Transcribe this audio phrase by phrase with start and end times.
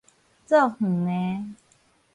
[0.47, 1.55] 做園的